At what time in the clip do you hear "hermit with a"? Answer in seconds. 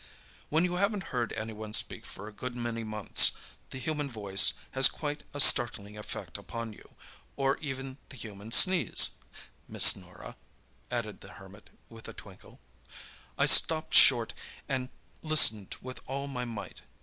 11.33-12.13